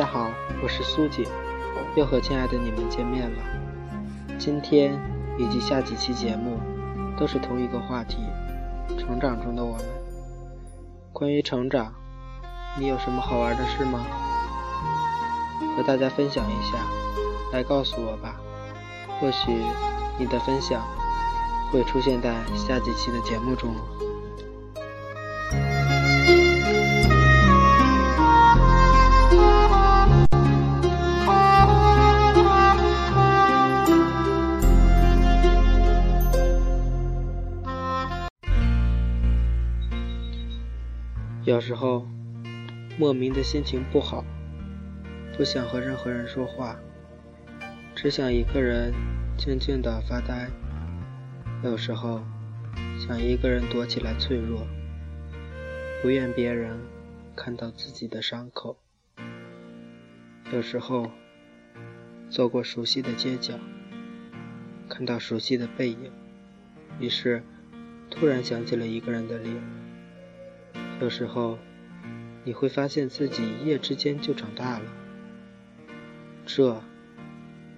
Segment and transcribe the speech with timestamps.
[0.00, 0.30] 大家好，
[0.62, 1.28] 我是苏姐，
[1.94, 3.42] 又和亲爱的你们见面了。
[4.38, 4.98] 今天
[5.36, 6.58] 以及下几期节目
[7.18, 8.16] 都是同一个话题：
[8.98, 9.84] 成长中的我们。
[11.12, 11.92] 关于成长，
[12.78, 14.06] 你有什么好玩的事吗？
[15.76, 16.78] 和大家分享一下，
[17.52, 18.40] 来告诉我吧。
[19.20, 19.52] 或许
[20.18, 20.82] 你的分享
[21.70, 23.74] 会出现在下几期的节目中。
[41.50, 42.06] 有时候，
[42.96, 44.24] 莫名的心情不好，
[45.36, 46.78] 不想和任何人说话，
[47.92, 48.94] 只想一个人
[49.36, 50.48] 静静的发呆。
[51.64, 52.22] 有时候，
[53.00, 54.64] 想一个人躲起来脆弱，
[56.00, 56.78] 不愿别人
[57.34, 58.78] 看到自己的伤口。
[60.52, 61.10] 有时候，
[62.30, 63.54] 走过熟悉的街角，
[64.88, 66.12] 看到熟悉的背影，
[67.00, 67.42] 于是
[68.08, 69.89] 突然想起了一个人的脸。
[71.00, 71.58] 有时候，
[72.44, 74.84] 你会发现自己一夜之间就长大了，
[76.44, 76.78] 这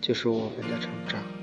[0.00, 1.37] 就是我们的成长。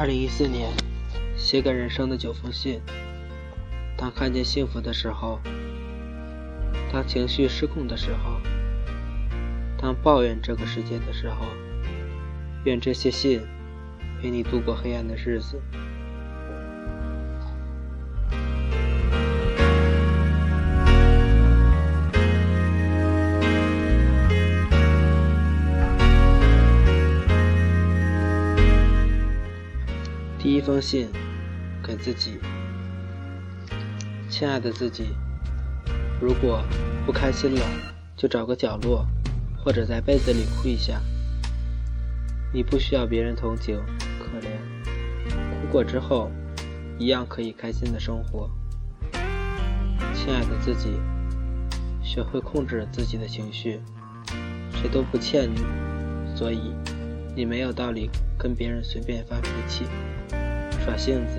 [0.00, 0.72] 二零一四年，
[1.36, 2.80] 写给人生的九封信。
[3.98, 5.38] 当看见幸福的时候，
[6.90, 8.40] 当情绪失控的时候，
[9.76, 11.44] 当抱怨这个世界的时候，
[12.64, 13.42] 愿这些信
[14.22, 15.60] 陪你度过黑暗的日子。
[30.50, 31.06] 第一封信，
[31.80, 32.40] 给自己，
[34.28, 35.14] 亲爱的自己，
[36.20, 36.64] 如果
[37.06, 37.60] 不开心了，
[38.16, 39.06] 就找个角落，
[39.62, 41.00] 或者在被子里哭一下。
[42.52, 43.80] 你不需要别人同情、
[44.18, 44.48] 可怜，
[45.30, 46.28] 哭过之后，
[46.98, 48.50] 一样可以开心的生活。
[50.12, 50.94] 亲爱的自己，
[52.02, 53.80] 学会控制自己的情绪，
[54.72, 55.60] 谁都不欠你，
[56.34, 56.74] 所以
[57.36, 59.84] 你没有道理跟别人随便发脾气。
[60.90, 61.38] 小性子，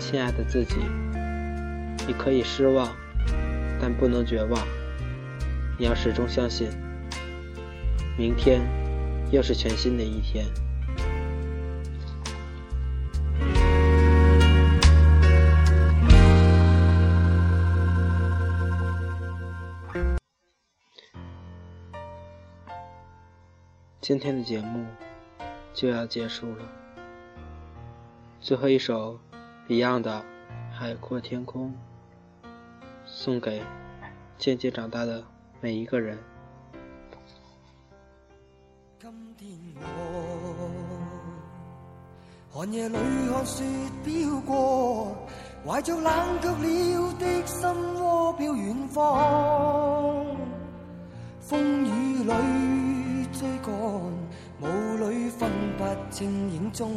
[0.00, 0.76] 亲爱的自己，
[2.06, 2.88] 你可以失望，
[3.78, 4.66] 但不能绝望。
[5.78, 6.70] 你要始终相信，
[8.16, 8.62] 明天
[9.30, 10.46] 又是全新的一天。
[24.00, 24.86] 今天的节目
[25.74, 26.81] 就要结束了。
[28.42, 29.20] 最后一首
[29.68, 30.10] Beyond 的
[30.76, 31.72] 《海阔天空》，
[33.06, 33.62] 送给
[34.36, 35.22] 渐渐长大的
[35.60, 36.18] 每一个人。
[38.98, 39.08] 今
[39.38, 39.48] 天
[39.80, 40.70] 我
[42.50, 43.62] 寒夜里看雪
[44.04, 45.16] 飘过，
[45.64, 50.26] 怀着冷却了的心窝飘远方。
[51.38, 52.32] 风雨里
[53.32, 53.72] 追赶，
[54.62, 54.66] 雾
[54.98, 55.48] 里分
[55.78, 56.96] 不清影踪。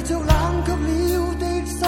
[0.00, 1.79] 看雪飘过，怀着冷却了的心。